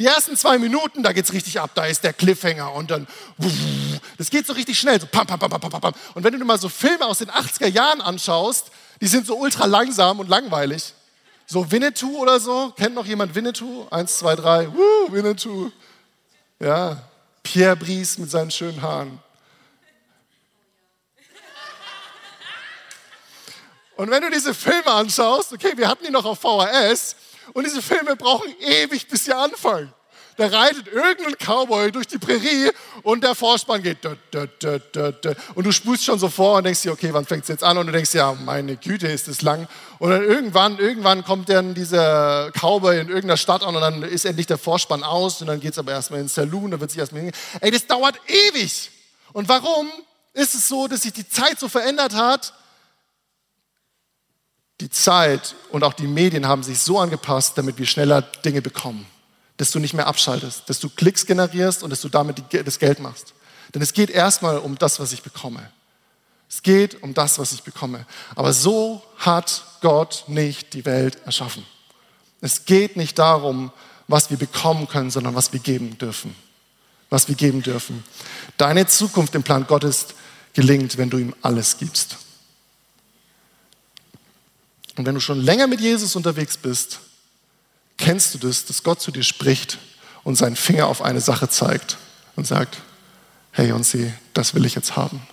[0.00, 3.06] Die ersten zwei Minuten, da geht es richtig ab, da ist der Cliffhanger und dann,
[4.18, 5.94] das geht so richtig schnell, so pam, pam, pam, pam, pam, pam.
[6.14, 9.36] Und wenn du dir mal so Filme aus den 80er Jahren anschaust, die sind so
[9.36, 10.94] ultra langsam und langweilig.
[11.46, 13.86] So Winnetou oder so, kennt noch jemand Winnetou?
[13.90, 15.70] Eins, zwei, drei, Woo, Winnetou.
[16.58, 17.02] Ja,
[17.42, 19.20] Pierre Brice mit seinen schönen Haaren.
[24.02, 27.14] Und wenn du diese Filme anschaust, okay, wir hatten die noch auf VHS
[27.52, 29.94] und diese Filme brauchen ewig, bis sie anfangen.
[30.36, 32.72] Da reitet irgendein Cowboy durch die Prärie
[33.04, 33.98] und der Vorspann geht.
[34.04, 37.78] Und du spulst schon so vor und denkst dir, okay, wann fängt es jetzt an?
[37.78, 39.68] Und du denkst, ja, meine Güte, ist das lang.
[40.00, 44.24] Und dann irgendwann, irgendwann kommt dann dieser Cowboy in irgendeiner Stadt an und dann ist
[44.24, 46.98] endlich der Vorspann aus und dann geht es aber erstmal ins Saloon, dann wird sich
[46.98, 47.40] erstmal hingehen.
[47.60, 48.90] Ey, das dauert ewig.
[49.32, 49.86] Und warum
[50.32, 52.52] ist es so, dass sich die Zeit so verändert hat?
[54.82, 59.06] Die Zeit und auch die Medien haben sich so angepasst, damit wir schneller Dinge bekommen.
[59.56, 62.98] Dass du nicht mehr abschaltest, dass du Klicks generierst und dass du damit das Geld
[62.98, 63.32] machst.
[63.72, 65.70] Denn es geht erstmal um das, was ich bekomme.
[66.48, 68.06] Es geht um das, was ich bekomme.
[68.34, 71.64] Aber so hat Gott nicht die Welt erschaffen.
[72.40, 73.70] Es geht nicht darum,
[74.08, 76.34] was wir bekommen können, sondern was wir geben dürfen.
[77.08, 78.02] Was wir geben dürfen.
[78.58, 80.08] Deine Zukunft im Plan Gottes
[80.54, 82.16] gelingt, wenn du ihm alles gibst.
[84.96, 87.00] Und wenn du schon länger mit Jesus unterwegs bist,
[87.96, 89.78] kennst du das, dass Gott zu dir spricht
[90.24, 91.98] und seinen Finger auf eine Sache zeigt
[92.36, 92.78] und sagt,
[93.52, 95.26] hey Jonsi, das will ich jetzt haben.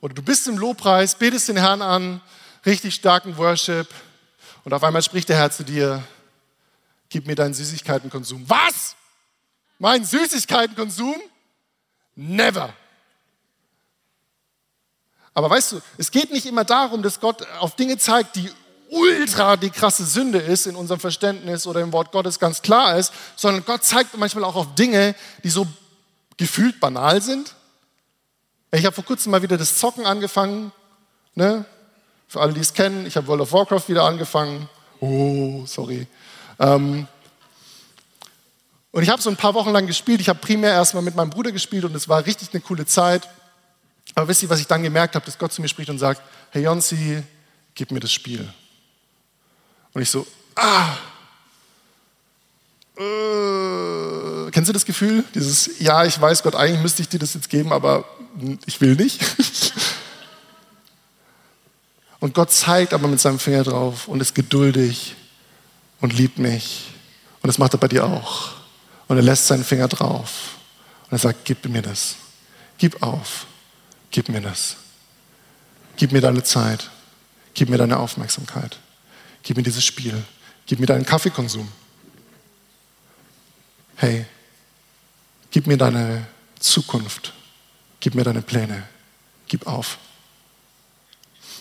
[0.00, 2.20] Oder du bist im Lobpreis, betest den Herrn an,
[2.64, 3.88] richtig starken Worship
[4.64, 6.02] und auf einmal spricht der Herr zu dir,
[7.08, 8.48] gib mir deinen Süßigkeitenkonsum.
[8.48, 8.96] Was?
[9.78, 11.16] Mein Süßigkeitenkonsum?
[12.16, 12.72] Never.
[15.40, 18.50] Aber weißt du, es geht nicht immer darum, dass Gott auf Dinge zeigt, die
[18.90, 23.10] ultra die krasse Sünde ist in unserem Verständnis oder im Wort Gottes ganz klar ist,
[23.36, 25.66] sondern Gott zeigt manchmal auch auf Dinge, die so
[26.36, 27.54] gefühlt banal sind.
[28.70, 30.72] Ich habe vor kurzem mal wieder das Zocken angefangen.
[31.34, 31.64] Ne?
[32.28, 34.68] Für alle, die es kennen, ich habe World of Warcraft wieder angefangen.
[35.00, 36.06] Oh, sorry.
[36.58, 37.08] Ähm,
[38.92, 40.20] und ich habe so ein paar Wochen lang gespielt.
[40.20, 43.26] Ich habe primär erstmal mit meinem Bruder gespielt und es war richtig eine coole Zeit.
[44.14, 46.20] Aber wisst ihr, was ich dann gemerkt habe, dass Gott zu mir spricht und sagt,
[46.50, 47.22] hey Jonsi,
[47.74, 48.48] gib mir das Spiel.
[49.92, 50.96] Und ich so, ah,
[52.96, 55.24] äh, kennst du das Gefühl?
[55.34, 58.04] Dieses, ja, ich weiß, Gott, eigentlich müsste ich dir das jetzt geben, aber
[58.66, 59.20] ich will nicht.
[62.20, 65.16] und Gott zeigt aber mit seinem Finger drauf und ist geduldig
[66.00, 66.88] und liebt mich.
[67.42, 68.50] Und das macht er bei dir auch.
[69.08, 70.56] Und er lässt seinen Finger drauf.
[71.04, 72.16] Und er sagt, gib mir das.
[72.76, 73.46] Gib auf.
[74.10, 74.76] Gib mir das.
[75.96, 76.90] Gib mir deine Zeit.
[77.54, 78.78] Gib mir deine Aufmerksamkeit.
[79.42, 80.22] Gib mir dieses Spiel.
[80.66, 81.70] Gib mir deinen Kaffeekonsum.
[83.96, 84.24] Hey,
[85.50, 86.26] gib mir deine
[86.58, 87.32] Zukunft.
[88.00, 88.88] Gib mir deine Pläne.
[89.46, 89.98] gib auf.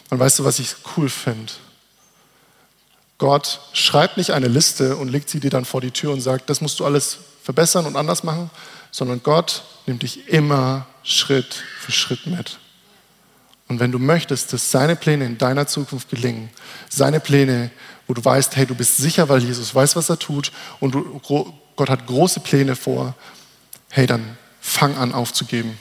[0.10, 1.52] Und weißt du, was ich cool finde?
[3.18, 6.50] Gott schreibt nicht eine Liste und legt sie dir dann vor die Tür und sagt,
[6.50, 8.50] das musst du alles verbessern und anders machen,
[8.92, 12.60] sondern Gott nimmt dich immer Schritt für Schritt mit.
[13.68, 16.50] Und wenn du möchtest, dass seine Pläne in deiner Zukunft gelingen,
[16.90, 17.70] seine Pläne,
[18.08, 21.54] wo du weißt, hey, du bist sicher, weil Jesus weiß, was er tut und du,
[21.76, 23.16] Gott hat große Pläne vor,
[23.90, 25.78] hey, dann fang an aufzugeben.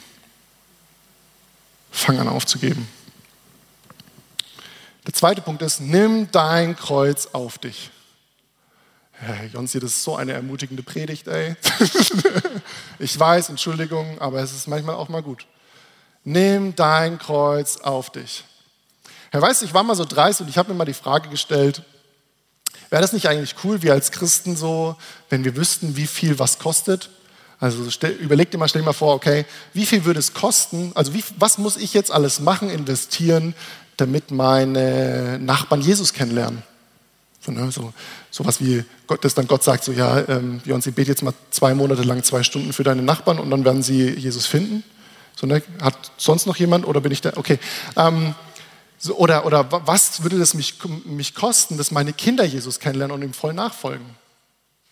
[1.91, 2.87] Fang an aufzugeben.
[5.07, 7.89] Der zweite Punkt ist, nimm dein Kreuz auf dich.
[9.21, 11.57] Hey, Jonsi, das ist so eine ermutigende Predigt, ey.
[12.99, 15.45] ich weiß, Entschuldigung, aber es ist manchmal auch mal gut.
[16.23, 18.45] Nimm dein Kreuz auf dich.
[19.31, 21.27] Herr weißt du, ich war mal so dreist und ich habe mir mal die Frage
[21.27, 21.83] gestellt,
[22.89, 24.95] wäre das nicht eigentlich cool, wir als Christen so,
[25.29, 27.09] wenn wir wüssten, wie viel was kostet?
[27.59, 30.93] Also stell, überleg dir mal, stell dir mal vor, okay, wie viel würde es kosten?
[30.95, 33.53] Also wie, was muss ich jetzt alles machen, investieren,
[33.97, 36.63] damit meine Nachbarn Jesus kennenlernen?
[37.41, 37.93] So, ne, so,
[38.31, 41.33] so was wie, Gott, dass dann Gott sagt, so ja, ähm, Beyoncé, bete jetzt mal
[41.51, 44.83] zwei Monate lang zwei Stunden für deine Nachbarn und dann werden sie Jesus finden.
[45.35, 47.31] So, ne, hat sonst noch jemand oder bin ich da?
[47.37, 47.59] Okay.
[47.95, 48.35] Ähm,
[48.97, 50.75] so, oder, oder was würde es mich,
[51.05, 54.05] mich kosten, dass meine Kinder Jesus kennenlernen und ihm voll nachfolgen?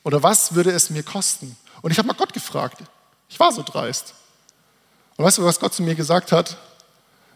[0.03, 1.57] Oder was würde es mir kosten?
[1.81, 2.81] Und ich habe mal Gott gefragt.
[3.27, 4.13] Ich war so dreist.
[5.17, 6.57] Und weißt du, was Gott zu mir gesagt hat?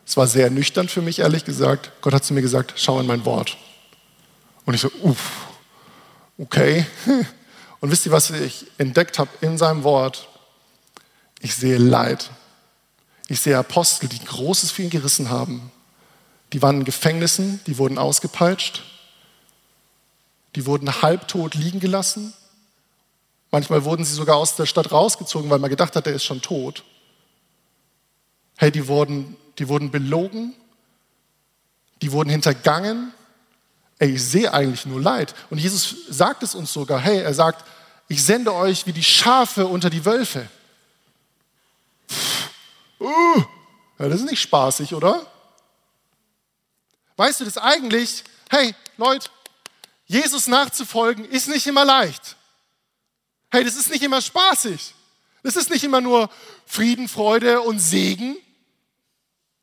[0.06, 1.92] Es war sehr nüchtern für mich, ehrlich gesagt.
[2.02, 3.58] Gott hat zu mir gesagt, schau in mein Wort.
[4.66, 5.48] Und ich so, uff,
[6.38, 6.86] okay.
[7.80, 10.30] Und wisst ihr, was ich entdeckt habe in seinem Wort?
[11.40, 12.30] Ich sehe Leid.
[13.28, 15.72] Ich sehe Apostel, die Großes für ihn gerissen haben.
[16.54, 18.84] Die waren in Gefängnissen, die wurden ausgepeitscht.
[20.56, 22.34] Die wurden halbtot liegen gelassen.
[23.52, 26.42] Manchmal wurden sie sogar aus der Stadt rausgezogen, weil man gedacht hat, er ist schon
[26.42, 26.84] tot.
[28.58, 30.54] Hey, die wurden, die wurden belogen,
[32.02, 33.14] die wurden hintergangen.
[34.02, 35.36] Ey, ich sehe eigentlich nur Leid.
[35.52, 37.00] Und Jesus sagt es uns sogar.
[37.00, 37.64] Hey, er sagt,
[38.08, 40.50] ich sende euch wie die Schafe unter die Wölfe.
[43.00, 43.44] Uh,
[44.00, 45.24] ja, das ist nicht spaßig, oder?
[47.16, 48.24] Weißt du das eigentlich?
[48.50, 49.30] Hey, Leute,
[50.08, 52.36] Jesus nachzufolgen ist nicht immer leicht.
[53.52, 54.96] Hey, das ist nicht immer spaßig.
[55.44, 56.28] Das ist nicht immer nur
[56.66, 58.36] Frieden, Freude und Segen.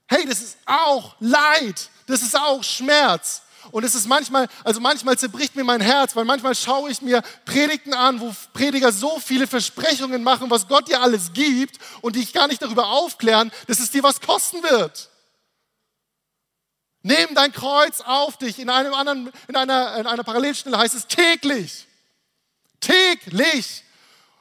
[0.06, 1.90] Hey, das ist auch Leid.
[2.06, 3.42] Das ist auch Schmerz.
[3.70, 7.22] Und es ist manchmal, also manchmal zerbricht mir mein Herz, weil manchmal schaue ich mir
[7.44, 12.32] Predigten an, wo Prediger so viele Versprechungen machen, was Gott dir alles gibt und dich
[12.32, 15.10] gar nicht darüber aufklären, dass es dir was kosten wird.
[17.02, 18.58] Nimm dein Kreuz auf dich.
[18.58, 21.86] In, einem anderen, in, einer, in einer Parallelstelle heißt es täglich.
[22.80, 23.84] Täglich.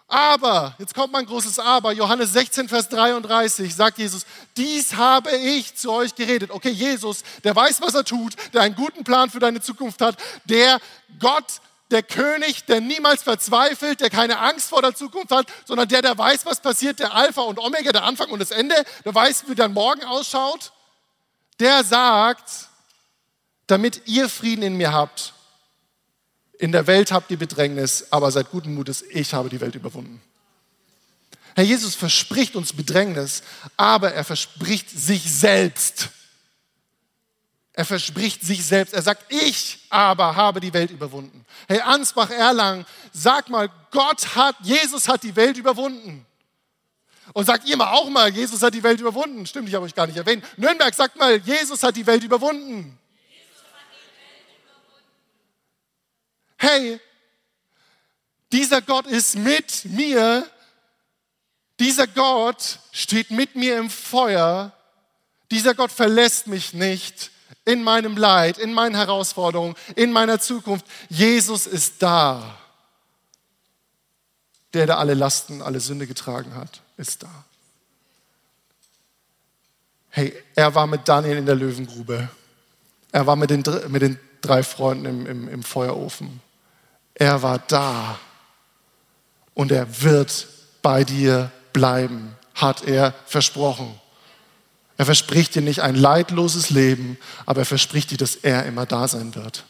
[0.07, 5.75] Aber, jetzt kommt mein großes Aber, Johannes 16, Vers 33 sagt Jesus, dies habe ich
[5.75, 6.49] zu euch geredet.
[6.49, 10.17] Okay, Jesus, der weiß, was er tut, der einen guten Plan für deine Zukunft hat,
[10.45, 10.79] der
[11.19, 11.59] Gott,
[11.91, 16.17] der König, der niemals verzweifelt, der keine Angst vor der Zukunft hat, sondern der, der
[16.17, 19.55] weiß, was passiert, der Alpha und Omega, der Anfang und das Ende, der weiß, wie
[19.55, 20.71] dein Morgen ausschaut,
[21.59, 22.49] der sagt,
[23.67, 25.33] damit ihr Frieden in mir habt,
[26.59, 30.21] in der Welt habt ihr Bedrängnis, aber seid guten Mutes, ich habe die Welt überwunden.
[31.55, 33.41] Herr Jesus verspricht uns Bedrängnis,
[33.77, 36.09] aber er verspricht sich selbst.
[37.73, 38.93] Er verspricht sich selbst.
[38.93, 41.45] Er sagt, ich aber habe die Welt überwunden.
[41.67, 46.25] Hey, Ansbach Erlangen, sag mal, Gott hat, Jesus hat die Welt überwunden.
[47.33, 49.45] Und sagt ihr mal auch mal, Jesus hat die Welt überwunden.
[49.45, 50.43] Stimmt, ich habe euch gar nicht erwähnt.
[50.57, 52.97] Nürnberg, sagt mal, Jesus hat die Welt überwunden.
[56.57, 56.99] Hey,
[58.51, 60.47] dieser Gott ist mit mir,
[61.79, 64.71] dieser Gott steht mit mir im Feuer,
[65.51, 67.31] dieser Gott verlässt mich nicht
[67.65, 70.85] in meinem Leid, in meinen Herausforderungen, in meiner Zukunft.
[71.09, 72.57] Jesus ist da.
[74.73, 77.45] Der, der alle Lasten, alle Sünde getragen hat, ist da.
[80.09, 82.29] Hey, er war mit Daniel in der Löwengrube.
[83.11, 86.41] Er war mit den, mit den drei Freunden im, im, im Feuerofen.
[87.19, 88.19] Er war da
[89.55, 90.47] und er wird
[90.83, 93.99] bei dir bleiben, hat er versprochen.
[94.97, 99.07] Er verspricht dir nicht ein leidloses Leben, aber er verspricht dir, dass er immer da
[99.07, 99.65] sein wird.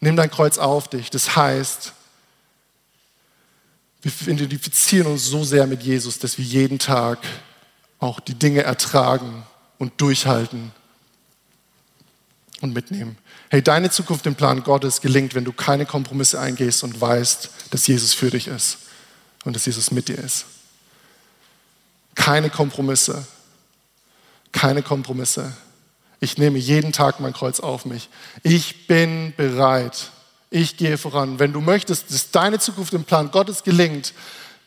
[0.00, 1.08] Nimm dein Kreuz auf dich.
[1.10, 1.92] Das heißt,
[4.02, 7.18] wir identifizieren uns so sehr mit Jesus, dass wir jeden Tag
[8.00, 9.44] auch die Dinge ertragen
[9.78, 10.72] und durchhalten
[12.60, 13.18] und mitnehmen.
[13.48, 17.86] Hey, deine Zukunft im Plan Gottes gelingt, wenn du keine Kompromisse eingehst und weißt, dass
[17.86, 18.78] Jesus für dich ist
[19.44, 20.46] und dass Jesus mit dir ist.
[22.14, 23.26] Keine Kompromisse.
[24.52, 25.52] keine Kompromisse.
[26.18, 28.08] Ich nehme jeden Tag mein Kreuz auf mich.
[28.42, 30.10] Ich bin bereit.
[30.50, 31.38] Ich gehe voran.
[31.38, 34.14] Wenn du möchtest, dass deine Zukunft im Plan Gottes gelingt,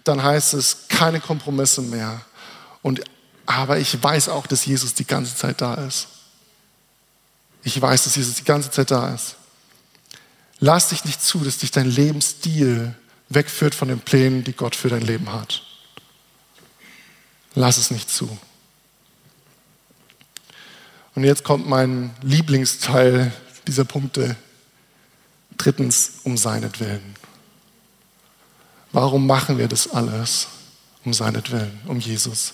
[0.03, 2.21] dann heißt es keine Kompromisse mehr.
[2.83, 3.01] Und,
[3.47, 6.07] aber ich weiß auch, dass Jesus die ganze Zeit da ist.
[7.63, 9.36] Ich weiß, dass Jesus die ganze Zeit da ist.
[10.60, 12.93] Lass dich nicht zu, dass dich dein Lebensstil
[13.30, 15.63] wegführt von den Plänen, die Gott für dein Leben hat.
[17.56, 18.38] Lass es nicht zu.
[21.15, 23.34] Und jetzt kommt mein Lieblingsteil
[23.67, 24.36] dieser Punkte.
[25.58, 27.15] Drittens, um seinetwillen.
[28.91, 30.48] Warum machen wir das alles?
[31.04, 32.54] Um seinetwillen, um Jesus,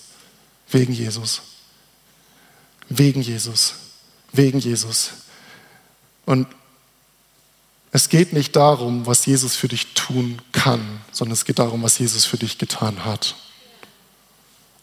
[0.70, 1.42] wegen Jesus,
[2.88, 3.74] wegen Jesus,
[4.36, 5.10] wegen Jesus.
[6.24, 6.46] Und
[7.92, 11.98] es geht nicht darum, was Jesus für dich tun kann, sondern es geht darum, was
[11.98, 13.36] Jesus für dich getan hat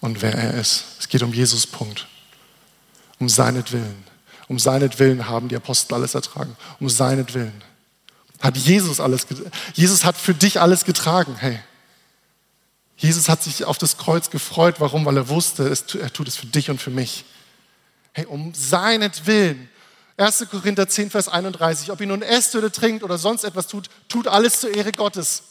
[0.01, 0.83] und wer er ist.
[0.99, 2.07] Es geht um Jesus, Punkt.
[3.19, 4.03] Um seinetwillen.
[4.47, 6.57] Um seinetwillen haben die Apostel alles ertragen.
[6.79, 7.63] Um seinetwillen.
[8.41, 9.27] Hat Jesus alles,
[9.73, 11.59] Jesus hat für dich alles getragen, hey.
[12.97, 14.75] Jesus hat sich auf das Kreuz gefreut.
[14.79, 15.05] Warum?
[15.05, 17.25] Weil er wusste, er tut es für dich und für mich.
[18.13, 19.69] Hey, um seinetwillen.
[20.17, 20.45] 1.
[20.51, 21.91] Korinther 10, Vers 31.
[21.91, 25.43] Ob ihr nun esst oder trinkt oder sonst etwas tut, tut alles zur Ehre Gottes.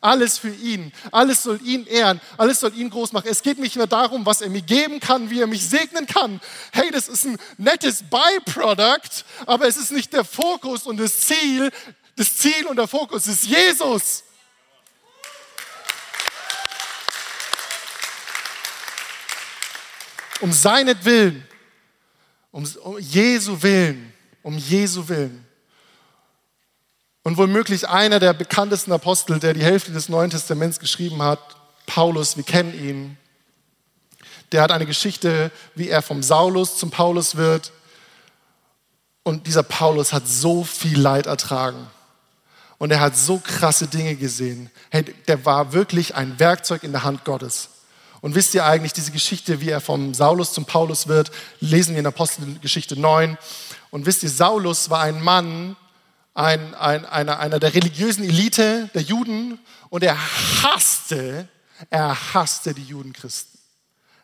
[0.00, 0.92] Alles für ihn.
[1.12, 2.20] Alles soll ihn ehren.
[2.38, 3.28] Alles soll ihn groß machen.
[3.30, 6.40] Es geht nicht mehr darum, was er mir geben kann, wie er mich segnen kann.
[6.72, 11.70] Hey, das ist ein nettes Byproduct, aber es ist nicht der Fokus und das Ziel.
[12.16, 14.24] Das Ziel und der Fokus ist Jesus.
[20.40, 21.46] Um seinetwillen,
[22.56, 25.44] um, um Jesu Willen, um Jesu Willen
[27.22, 31.38] und womöglich einer der bekanntesten Apostel, der die Hälfte des Neuen Testaments geschrieben hat,
[31.84, 33.18] Paulus, wir kennen ihn.
[34.52, 37.72] Der hat eine Geschichte, wie er vom Saulus zum Paulus wird.
[39.22, 41.86] Und dieser Paulus hat so viel Leid ertragen.
[42.78, 44.70] Und er hat so krasse Dinge gesehen.
[44.88, 47.68] Hey, der war wirklich ein Werkzeug in der Hand Gottes.
[48.20, 52.00] Und wisst ihr eigentlich, diese Geschichte, wie er vom Saulus zum Paulus wird, lesen wir
[52.00, 53.36] in Apostelgeschichte 9.
[53.90, 55.76] Und wisst ihr, Saulus war ein Mann,
[56.34, 60.16] ein, ein, einer, einer der religiösen Elite der Juden und er
[60.62, 61.48] hasste,
[61.90, 63.58] er hasste die Judenchristen.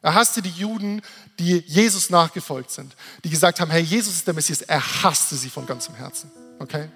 [0.02, 1.00] Er hasste die Juden,
[1.38, 4.62] die Jesus nachgefolgt sind, die gesagt haben, hey, Jesus ist der Messias.
[4.62, 6.30] Er hasste sie von ganzem Herzen.
[6.58, 6.90] Okay?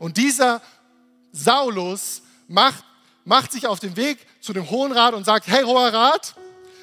[0.00, 0.60] Und dieser
[1.32, 2.84] Saulus macht,
[3.24, 6.34] macht sich auf den Weg zu dem Hohen Rat und sagt, hey, Hoher Rat,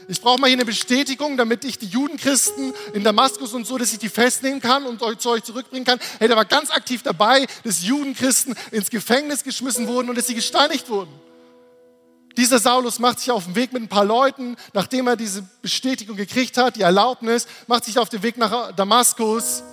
[0.10, 3.91] ich brauche mal hier eine Bestätigung, damit ich die Judenchristen in Damaskus und so, dass
[3.91, 6.00] ich die festnehmen kann und euch zu euch zurückbringen kann.
[6.20, 10.36] Hey, der war ganz aktiv dabei, dass Judenchristen ins Gefängnis geschmissen wurden und dass sie
[10.36, 11.12] gesteinigt wurden.
[12.38, 16.15] Dieser Saulus macht sich auf den Weg mit ein paar Leuten, nachdem er diese Bestätigung
[16.15, 19.63] gekriegt hat, die Erlaubnis, macht sich auf den Weg nach Damaskus.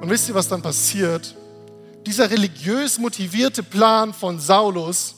[0.00, 1.36] Und wisst ihr, was dann passiert?
[2.06, 5.16] Dieser religiös motivierte Plan von Saulus,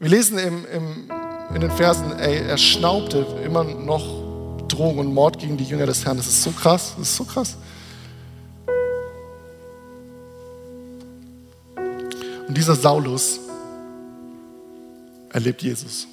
[0.00, 1.10] wir lesen im, im
[1.54, 6.04] in den Versen, ey, er schnaubte immer noch Drohung und Mord gegen die Jünger des
[6.04, 6.16] Herrn.
[6.16, 7.56] Das ist so krass, das ist so krass.
[12.46, 13.40] Und dieser Saulus
[15.30, 16.06] erlebt Jesus.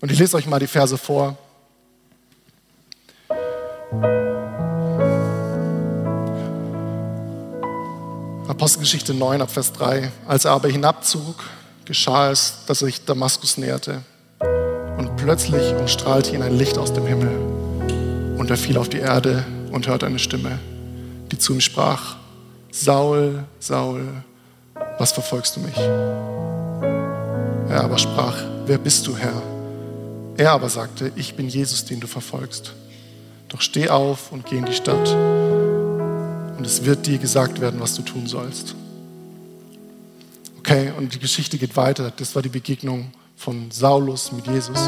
[0.00, 1.36] Und ich lese euch mal die Verse vor.
[8.48, 10.10] Apostelgeschichte 9 ab Vers 3.
[10.26, 11.44] Als er aber hinabzog,
[11.84, 14.00] geschah es, dass sich Damaskus näherte.
[14.96, 17.28] Und plötzlich umstrahlte ihn ein Licht aus dem Himmel.
[18.38, 20.58] Und er fiel auf die Erde und hörte eine Stimme,
[21.30, 22.16] die zu ihm sprach,
[22.72, 24.06] Saul, Saul,
[24.98, 25.76] was verfolgst du mich?
[27.68, 29.42] Er aber sprach, wer bist du, Herr?
[30.38, 32.72] Er aber sagte, ich bin Jesus, den du verfolgst.
[33.50, 35.14] Doch steh auf und geh in die Stadt,
[36.58, 38.74] und es wird dir gesagt werden, was du tun sollst.
[40.58, 42.12] Okay, und die Geschichte geht weiter.
[42.14, 44.78] Das war die Begegnung von Saulus mit Jesus.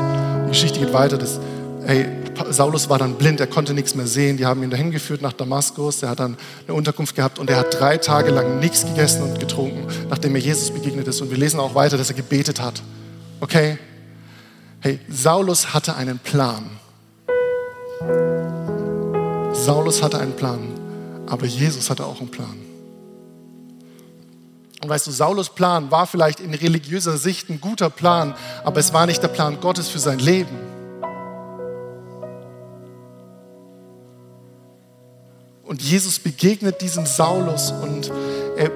[0.45, 1.17] Die Geschichte geht weiter.
[1.17, 1.39] Das,
[1.87, 2.07] hey,
[2.51, 4.37] Saulus war dann blind, er konnte nichts mehr sehen.
[4.37, 6.03] Die haben ihn dahin geführt nach Damaskus.
[6.03, 9.39] Er hat dann eine Unterkunft gehabt und er hat drei Tage lang nichts gegessen und
[9.39, 11.21] getrunken, nachdem er Jesus begegnet ist.
[11.21, 12.83] Und wir lesen auch weiter, dass er gebetet hat.
[13.41, 13.79] Okay?
[14.81, 16.65] Hey, Saulus hatte einen Plan.
[19.53, 20.59] Saulus hatte einen Plan,
[21.31, 22.57] aber Jesus hatte auch einen Plan.
[24.83, 28.93] Und weißt du, Saulus Plan war vielleicht in religiöser Sicht ein guter Plan, aber es
[28.93, 30.59] war nicht der Plan Gottes für sein Leben.
[35.63, 38.11] Und Jesus begegnet diesem Saulus und
[38.57, 38.73] er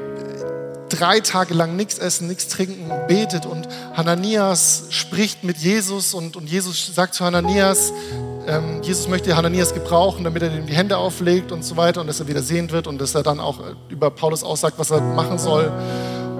[0.91, 6.49] drei Tage lang nichts essen, nichts trinken, betet und Hananias spricht mit Jesus und, und
[6.49, 7.93] Jesus sagt zu Hananias,
[8.47, 12.07] ähm, Jesus möchte Hananias gebrauchen, damit er ihm die Hände auflegt und so weiter und
[12.07, 15.01] dass er wieder sehend wird und dass er dann auch über Paulus aussagt, was er
[15.01, 15.73] machen soll.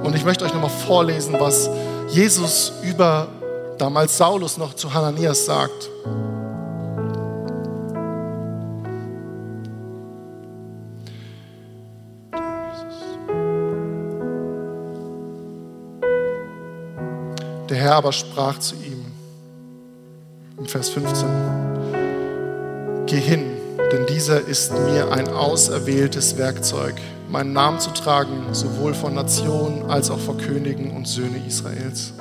[0.03, 1.71] Und ich möchte euch nochmal vorlesen, was
[2.11, 3.29] Jesus über
[3.79, 5.91] damals Saulus noch zu Hananias sagt.
[17.71, 19.07] Der Herr aber sprach zu ihm,
[20.59, 21.64] im Vers 15,
[23.15, 23.45] Geh hin,
[23.93, 26.97] denn dieser ist mir ein auserwähltes Werkzeug,
[27.31, 32.13] meinen Namen zu tragen, sowohl vor Nationen als auch vor Königen und Söhne Israels.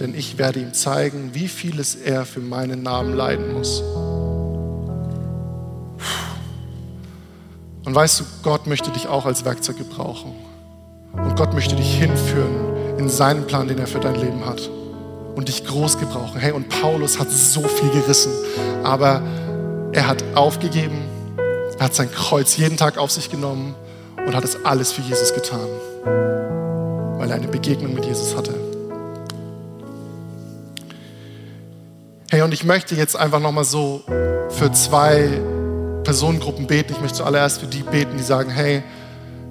[0.00, 3.80] Denn ich werde ihm zeigen, wie vieles er für meinen Namen leiden muss.
[7.84, 10.32] Und weißt du, Gott möchte dich auch als Werkzeug gebrauchen.
[11.12, 14.68] Und Gott möchte dich hinführen in seinen Plan, den er für dein Leben hat.
[15.36, 16.40] Und dich groß gebrauchen.
[16.40, 18.32] Hey, und Paulus hat so viel gerissen,
[18.82, 19.22] aber
[19.92, 20.98] er hat aufgegeben,
[21.78, 23.74] er hat sein Kreuz jeden Tag auf sich genommen
[24.26, 25.68] und hat es alles für Jesus getan,
[27.18, 28.54] weil er eine Begegnung mit Jesus hatte.
[32.30, 34.02] Hey, und ich möchte jetzt einfach nochmal so
[34.50, 35.40] für zwei
[36.04, 36.92] Personengruppen beten.
[36.92, 38.82] Ich möchte zuallererst für die beten, die sagen, hey,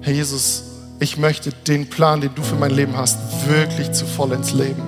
[0.00, 0.64] Herr Jesus,
[1.00, 3.18] ich möchte den Plan, den du für mein Leben hast,
[3.48, 4.82] wirklich zu vollends leben.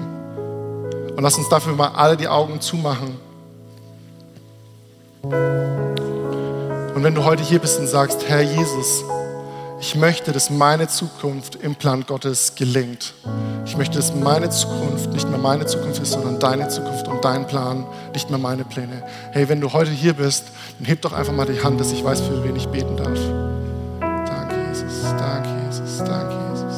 [1.17, 3.30] Und lass uns dafür mal alle die Augen zumachen.
[5.23, 9.05] Und wenn du heute hier bist und sagst, Herr Jesus,
[9.81, 13.15] ich möchte, dass meine Zukunft im Plan Gottes gelingt.
[13.65, 17.47] Ich möchte, dass meine Zukunft nicht mehr meine Zukunft ist, sondern deine Zukunft und dein
[17.47, 19.03] Plan, nicht mehr meine Pläne.
[19.33, 20.45] Hey, wenn du heute hier bist,
[20.79, 23.19] dann heb doch einfach mal die Hand, dass ich weiß, für wen ich beten darf.
[24.01, 25.03] Danke, Jesus.
[25.19, 25.99] Danke, Jesus.
[25.99, 26.77] Danke, Jesus.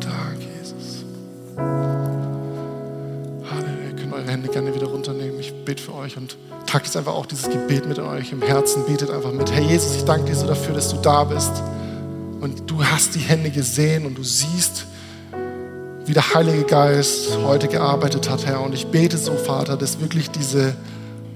[0.00, 1.04] Danke, Jesus.
[3.50, 3.88] Halleluja.
[3.88, 4.91] Ihr könnt eure Hände gerne wieder
[5.72, 8.84] bete für euch und tragt jetzt einfach auch dieses Gebet mit in euch im Herzen.
[8.84, 9.50] Betet einfach mit.
[9.50, 11.50] Herr Jesus, ich danke dir so dafür, dass du da bist.
[12.42, 14.84] Und du hast die Hände gesehen und du siehst,
[16.04, 18.60] wie der Heilige Geist heute gearbeitet hat, Herr.
[18.60, 20.74] Und ich bete so, Vater, dass wirklich diese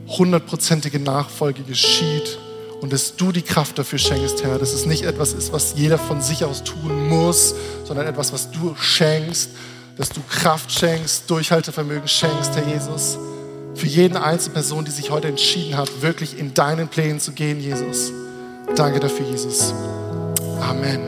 [0.06, 2.38] hundertprozentige Nachfolge geschieht
[2.82, 4.58] und dass du die Kraft dafür schenkst, Herr.
[4.58, 8.50] Dass es nicht etwas ist, was jeder von sich aus tun muss, sondern etwas, was
[8.50, 9.48] du schenkst,
[9.96, 13.16] dass du Kraft schenkst, Durchhaltevermögen schenkst, Herr Jesus.
[13.76, 17.60] Für jeden einzelne Person, die sich heute entschieden hat, wirklich in deinen Plänen zu gehen,
[17.60, 18.10] Jesus.
[18.74, 19.74] Danke dafür, Jesus.
[20.62, 21.02] Amen.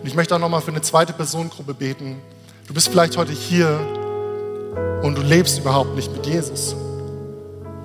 [0.00, 2.22] Und ich möchte auch nochmal für eine zweite Personengruppe beten.
[2.68, 3.80] Du bist vielleicht heute hier
[5.02, 6.76] und du lebst überhaupt nicht mit Jesus.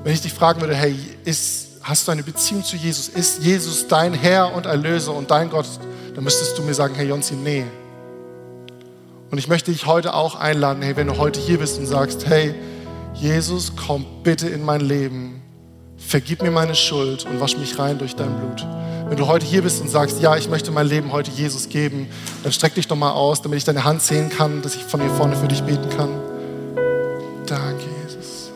[0.03, 3.09] Wenn ich dich fragen würde, hey, ist, hast du eine Beziehung zu Jesus?
[3.09, 5.65] Ist Jesus dein Herr und Erlöser und dein Gott?
[6.13, 7.65] Dann müsstest du mir sagen, hey Jonsi, nee.
[9.31, 12.27] Und ich möchte dich heute auch einladen, hey, wenn du heute hier bist und sagst,
[12.27, 12.53] hey,
[13.15, 15.41] Jesus, komm bitte in mein Leben,
[15.97, 18.65] vergib mir meine Schuld und wasch mich rein durch dein Blut.
[19.07, 22.07] Wenn du heute hier bist und sagst, ja, ich möchte mein Leben heute Jesus geben,
[22.43, 24.99] dann streck dich doch mal aus, damit ich deine Hand sehen kann, dass ich von
[24.99, 26.09] hier vorne für dich beten kann.
[27.45, 28.51] Danke, Jesus.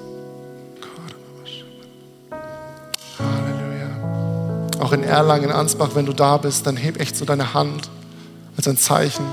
[3.20, 4.80] Halleluja.
[4.80, 7.90] Auch in Erlangen, in Ansbach, wenn du da bist, dann heb echt so deine Hand
[8.58, 9.24] als ein Zeichen.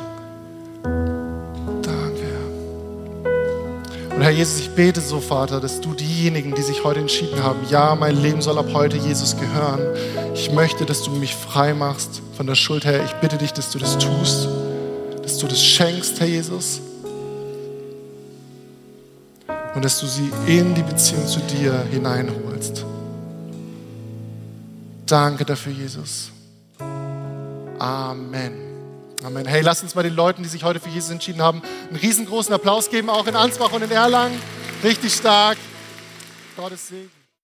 [4.26, 7.94] Herr Jesus, ich bete so, Vater, dass du diejenigen, die sich heute entschieden haben, ja,
[7.94, 9.78] mein Leben soll ab heute Jesus gehören.
[10.34, 13.04] Ich möchte, dass du mich frei machst von der Schuld, Herr.
[13.04, 14.48] Ich bitte dich, dass du das tust,
[15.22, 16.80] dass du das schenkst, Herr Jesus.
[19.76, 22.84] Und dass du sie in die Beziehung zu dir hineinholst.
[25.06, 26.32] Danke dafür, Jesus.
[27.78, 28.65] Amen.
[29.22, 29.46] Amen.
[29.46, 32.52] Hey, lasst uns mal den Leuten, die sich heute für Jesus entschieden haben, einen riesengroßen
[32.52, 34.40] Applaus geben, auch in Ansbach und in Erlangen.
[34.84, 35.56] Richtig stark.
[36.56, 37.25] Gottes Segen.